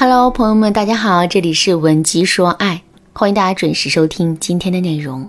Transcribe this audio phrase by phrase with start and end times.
[0.00, 2.80] Hello，朋友们，大家好，这里是文姬说爱，
[3.12, 5.28] 欢迎大家准时收听今天的内容。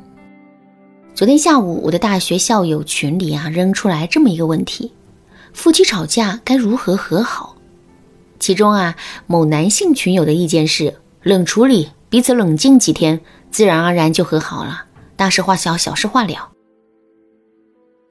[1.15, 4.93] 昨天下午，我的大学校友群里啊扔出来这么一个问题：
[5.53, 7.55] 夫妻吵架该如何和好？
[8.39, 8.95] 其中啊，
[9.25, 10.93] 某男性群友的意见是
[11.23, 14.83] 冷处理，彼此冷静几天，自然而然就和好了，
[15.15, 16.49] 大事化小，小事化了。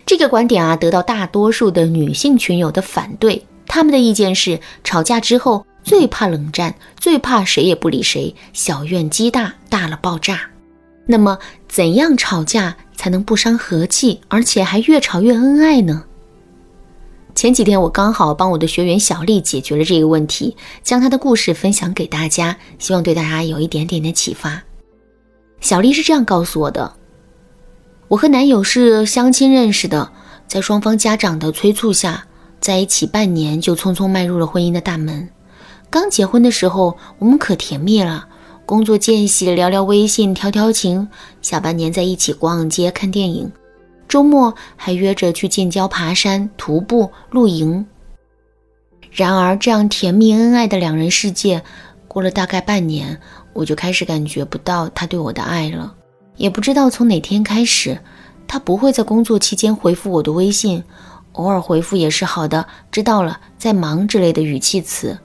[0.04, 5.64] 这个观点啊，得到大多数的女性群友的反对，他们的意见是吵架之后。
[5.88, 10.38] 最怕冷战，最怕谁也不理谁，小怨积大，大了爆炸。
[11.06, 16.04] 那么，怎样吵架才能不伤和气，而且还越吵越恩爱呢？
[17.34, 24.62] 前几天我刚好帮我的学员小丽解决了这个问题，将她的故事分享给大家，希望对大家有一点点的启发。
[25.62, 26.92] 小丽是这样告诉我的：
[28.08, 30.12] 我和男友是相亲认识的，
[30.46, 32.26] 在双方家长的催促下，
[32.60, 35.26] 在一起半年就匆匆迈入了婚姻的大门。
[35.90, 38.28] 刚结婚的时候，我们可甜蜜了，
[38.66, 41.08] 工作间隙聊聊微信，调调情，
[41.40, 43.50] 下半年在一起逛街看电影，
[44.06, 47.86] 周末还约着去近郊爬山、徒步、露营。
[49.10, 51.62] 然而，这样甜蜜恩爱的两人世界，
[52.06, 53.18] 过了大概半年，
[53.54, 55.94] 我就开始感觉不到他对我的爱了，
[56.36, 57.98] 也不知道从哪天开始，
[58.46, 60.84] 他不会在工作期间回复我的微信，
[61.32, 65.18] 偶尔回复也是好的，知道了，在忙之类的语气词。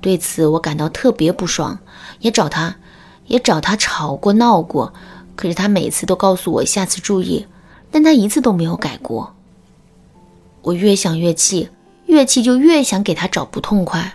[0.00, 1.78] 对此我感到特别不爽，
[2.20, 2.76] 也找他，
[3.26, 4.92] 也找他吵过闹过，
[5.34, 7.46] 可是他每次都告诉我下次注意，
[7.90, 9.34] 但他一次都没有改过。
[10.62, 11.68] 我越想越气，
[12.06, 14.14] 越气就越想给他找不痛快。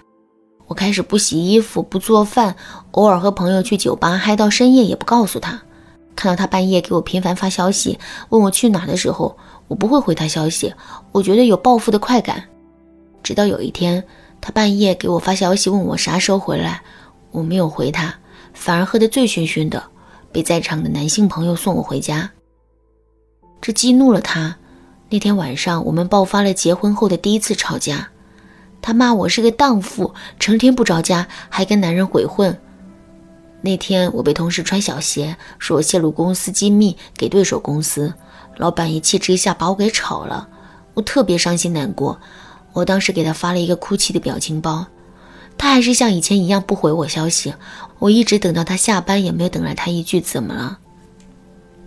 [0.68, 2.56] 我开始不洗衣服，不做饭，
[2.92, 5.62] 偶尔和朋友去酒吧嗨到深夜也不告诉他。
[6.16, 9.36] 看到他半夜给我频繁发消息，问我去哪的时候，
[9.68, 10.74] 我不会回他消息，
[11.12, 12.44] 我觉得有报复的快感。
[13.22, 14.02] 直到有一天。
[14.46, 16.84] 他半夜给我发消息，问我啥时候回来，
[17.32, 18.14] 我没有回他，
[18.54, 19.82] 反而喝得醉醺醺的，
[20.34, 22.30] 被在场的男性朋友送我回家。
[23.62, 24.58] 这激怒了他。
[25.10, 28.10] 那天晚上，我们爆发了结婚后的第一次吵架。
[28.82, 32.60] 他骂我是个荡妇，成天不着家，还跟男人鬼混。
[33.62, 38.14] 那天我被同事穿小鞋，说我泄露公司机密给对手公司，
[38.58, 40.50] 老板一气之下把我给炒了，
[40.96, 42.20] 我特别伤心难过。
[42.74, 44.88] 我当时给他发了一个哭泣的表情包，
[45.58, 47.54] 他还是像以前一样不回我消息。
[48.00, 50.80] 我一直等到他下班，也没有等来他一句怎么了。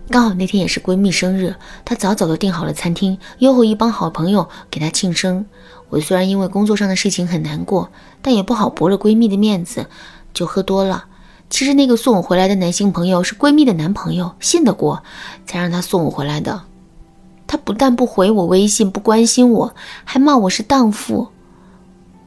[0.09, 1.53] 刚好那天也是闺蜜生日，
[1.83, 5.45] 她早早的订好了餐厅，又和一帮好朋友给她庆生。
[5.89, 9.85] 我虽然因为工作上的事情很难过，但也不好驳了闺蜜的面子，
[10.33, 11.05] 就喝多了。
[11.49, 15.03] 其实那个送我回来的男性朋友是闺蜜的男朋友，信得过，
[15.45, 16.63] 才让他送我回来的。
[17.47, 21.29] 他不但不回我微信，不关心我，还骂我是荡妇。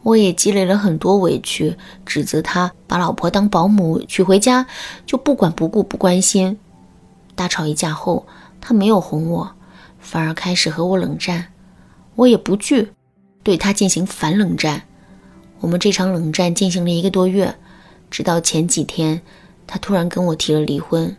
[0.02, 1.76] 我也积累了很多委屈，
[2.06, 4.66] 指责他把老婆当保姆，娶回家
[5.04, 6.58] 就不管不顾不关心。
[7.34, 8.26] 大吵一架后，
[8.62, 9.50] 他没有哄我，
[9.98, 11.48] 反而开始和我冷战。
[12.14, 12.92] 我也不惧，
[13.42, 14.82] 对他进行反冷战。
[15.60, 17.54] 我们这场冷战进行了一个多月，
[18.10, 19.20] 直到前几天，
[19.66, 21.14] 他突然跟我提了离婚。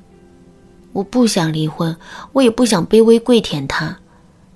[0.94, 1.96] 我不想离婚，
[2.34, 3.98] 我也不想卑微跪舔他，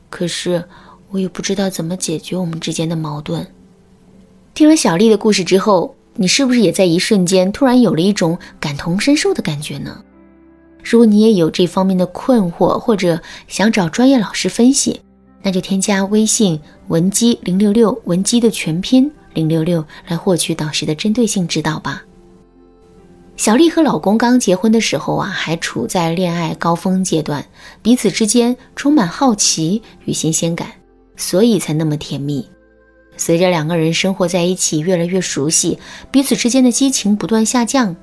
[0.10, 0.66] 可是
[1.12, 3.48] 我也不知道怎么解决我们之间的矛盾。
[4.54, 10.02] 听了小丽的故事之后，你是不是也在一瞬间突然有了一种感同身受的感觉呢？
[10.84, 15.02] 如果你也有这方面的困惑，或者想找专业老师分析，
[15.42, 16.60] 那就添加微信
[16.90, 22.04] 文姬零六六，文姬的全拼零六六，来获取导师的针对性指导吧。
[23.38, 27.46] 小丽和老公刚结婚的时候啊，还处在恋爱高峰阶段，
[27.82, 30.70] 彼此之间充满好奇与新鲜感，
[31.18, 32.48] 所以才那么甜蜜。
[33.18, 35.78] 随着两个人生活在一起，越来越熟悉，
[36.12, 37.96] 彼此之间的激情不断下降。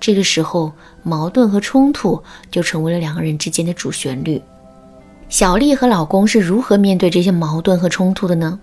[0.00, 4.42] 这个时候，矛盾和冲突就成为了两个人之间的主旋律。
[5.28, 8.58] 小丽和老公是如何面对这些矛盾和冲突的呢？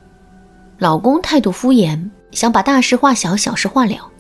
[0.80, 4.12] 老公态度敷衍，想把大事化小，小事化了。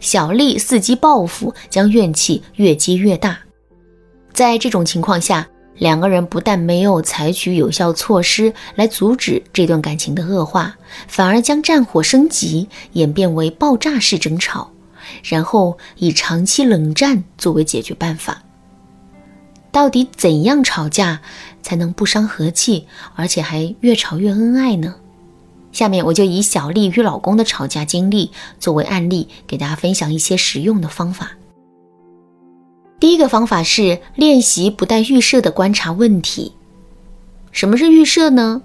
[0.00, 3.38] 小丽伺机报复，将怨气越积越大。
[4.32, 10.76] 在这种情况下，两个人不但没有采取有效措施来阻止这段感情的恶化，
[11.08, 14.70] 反而将战火升级，演变为爆炸式争吵，
[15.24, 18.42] 然后以长期冷战作为解决办法。
[19.72, 21.20] 到底怎样吵架
[21.62, 24.96] 才能不伤和气，而且还越吵越恩爱呢？
[25.80, 31.30] 下面我就以小丽与老公的吵架经历作为案例，给大家分享一些实用的方法。
[32.98, 36.52] 第一个方法是练习不带预设的观察问题。
[37.50, 38.60] 什么是预设呢？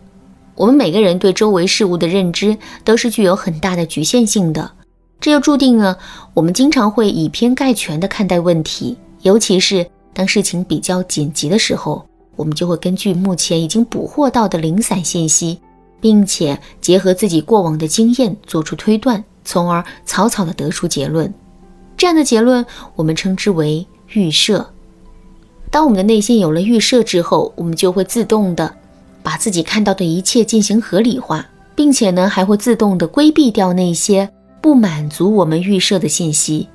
[0.55, 4.69] 我们每个人对周围事物的认知都是具有很大的局限性的，
[5.21, 5.97] 这就注定了
[6.33, 15.57] 我们经常会以偏概全的看待问题，尤其是当事情比较紧急的时候，我们就会根据目前已经捕获到的零散信息，
[16.05, 21.33] 并且结合自己过往的经验做出推断，从而草草地得出结论。
[21.97, 22.63] 这样的结论
[22.95, 24.69] 我们称之为预设。
[25.71, 28.71] 当我们的内心有了预设之后，我们就会自动的
[29.23, 31.43] 把自己看到的一切进行合理化，
[31.73, 34.29] 并且呢，还会自动的规避掉那些
[34.61, 36.69] 不满足我们预设的信息。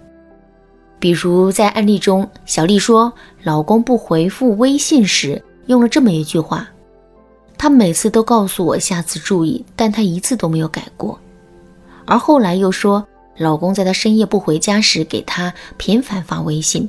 [0.99, 3.13] 比如在案例中，小丽说
[3.45, 6.69] 老公不回复微信时用了这么一句话
[7.61, 11.21] ：“他每次都告诉我下次注意，但他一次都没有改过。”
[12.09, 16.89] 而后来又说老公在她深夜不回家时给她频繁发微信，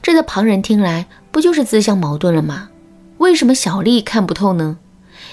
[0.00, 1.08] 这在旁人听来。
[1.32, 2.70] 不就是自相矛盾了吗？
[3.18, 4.78] 为什么小丽看不透呢？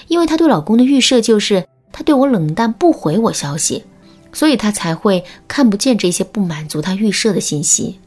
[0.08, 3.84] 因为她对老公的预设就是他对我冷淡不回我消息，
[4.32, 8.00] 所以她才会看不见这些不满足她预设的信息。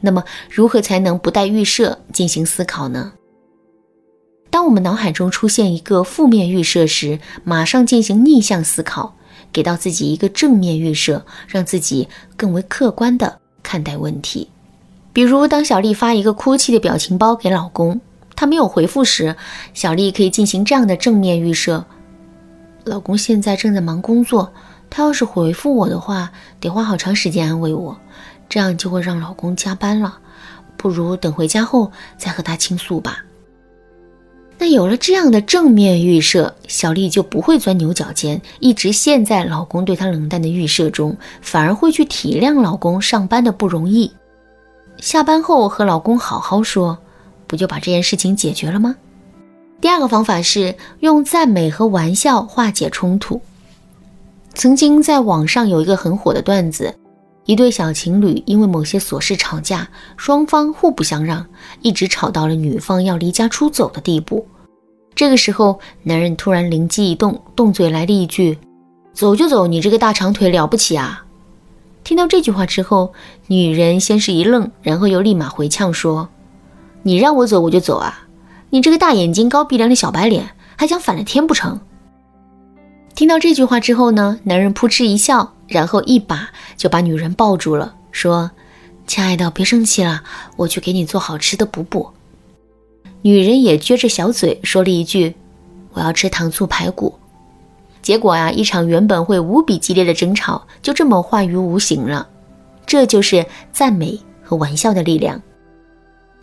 [0.00, 3.12] 那么，如何才能不带预设进行思考呢？
[4.58, 9.14] 当我们脑海中出现一个负面预设时，马上进行逆向思考，
[9.52, 14.50] 给到自己一个正面预设，让自己更为客观的看待问题。
[15.12, 18.00] 比如，当小丽发一个哭泣的表情包给老公，
[18.34, 19.36] 他没有回复时，
[19.74, 21.84] 小丽可以进行这样的正面预设：
[22.82, 24.52] 老公现在正在忙工作，
[24.90, 27.96] 他要是回复我的话，得花好长时间安慰我，
[28.48, 30.18] 这样就会让老公加班了。
[30.76, 33.18] 不如等回家后再和他倾诉吧。
[34.72, 44.12] 有了这样的正面预设，小丽就不会钻牛角尖，一直陷在老公对她冷淡的预设中，反而会去体谅老公上班的不容易。
[44.98, 46.98] 下班后和老公好好说，
[47.46, 48.96] 不就把这件事情解决了吗？
[49.80, 53.40] 第二个方法是用赞美和玩笑化解冲突。
[54.54, 56.92] 曾经在网上有一个很火的段子，
[57.46, 61.46] 一对小情侣因为某些琐事吵架，双方互不相让，
[61.80, 64.44] 一直吵到了女方要离家出走的地步。
[65.18, 68.56] 这个时候，男人突然灵机一动，动嘴来了一句
[69.12, 71.24] ：“走就走，你这个大长腿了不起啊！”
[72.04, 73.12] 听到这句话之后，
[73.48, 76.28] 女人先是一愣，然后又立马回呛说
[77.02, 78.28] ：“你让我走我就走啊！
[78.70, 81.80] 你这个大眼睛、高鼻梁的小白脸，还想反了天不成？”
[83.16, 88.52] 听到这句话之后呢，男人扑哧一笑，然后一把就把女人抱住了，说
[89.08, 90.22] ：“亲爱的，别生气了，
[90.54, 92.10] 我去给你做好吃的补补。”
[93.22, 95.34] 女人也撅着小嘴说了一句
[95.92, 97.14] ：“我要吃糖醋排骨。”
[98.00, 102.28] 结果呀，一场原本会无比激烈的争吵就这么化于无形了。
[102.86, 105.42] 这就是赞美和玩笑的力量。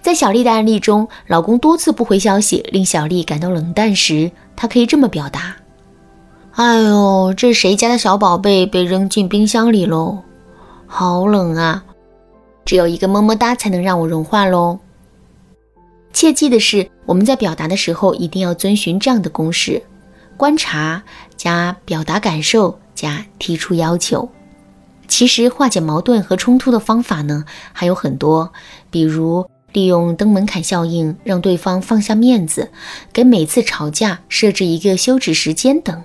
[0.01, 5.55] 在小丽的案例中，老公多次不回消息，令小丽感到冷淡时，她可以这么表达
[6.53, 10.19] ：“哎呦，这谁家的小宝贝被扔进冰箱里喽？
[10.85, 11.83] 好冷啊！
[12.63, 14.77] 只有一个么么哒才能让我融化喽。”
[16.15, 19.83] 切记的是，我们在表达的时候一定要遵循这样的公式。
[20.37, 21.03] 观察
[21.35, 24.29] 加表达感受加提出要求，
[25.09, 28.53] 其实化解矛盾和冲突的方法呢还有很多，
[28.89, 32.71] 比如利用登门槛效应，让对方放下面子，
[33.11, 36.01] 给每次吵架设置一个休止时间等。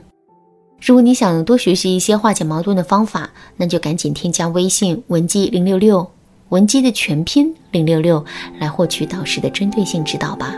[0.83, 6.11] 如果你想多学习一些化解矛盾的方法，那就赶紧添加微信文姬零六六，
[6.51, 8.25] 文姬的全拼零六六，
[8.59, 10.55] 来获取导师的针对性指导吧。